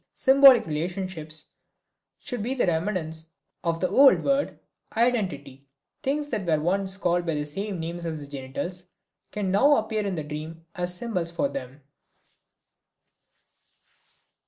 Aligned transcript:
Symbolic 0.15 0.65
relationships 0.65 1.51
would 2.31 2.41
be 2.41 2.55
the 2.55 2.65
remnants 2.65 3.27
of 3.63 3.79
the 3.79 3.87
old 3.87 4.23
word 4.23 4.57
identity; 4.97 5.67
things 6.01 6.31
which 6.31 6.47
once 6.47 6.97
were 6.97 7.03
called 7.03 7.25
by 7.27 7.35
the 7.35 7.45
same 7.45 7.79
names 7.79 8.03
as 8.03 8.17
the 8.19 8.25
genitals 8.25 8.85
can 9.31 9.51
now 9.51 9.75
appear 9.75 10.03
in 10.03 10.15
the 10.15 10.23
dream 10.23 10.65
as 10.73 10.91
symbols 10.97 11.29
for 11.29 11.49
them. 11.49 11.83